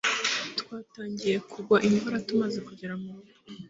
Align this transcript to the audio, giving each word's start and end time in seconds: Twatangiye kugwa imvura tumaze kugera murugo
Twatangiye 0.59 1.35
kugwa 1.51 1.77
imvura 1.87 2.17
tumaze 2.27 2.59
kugera 2.67 2.93
murugo 3.01 3.31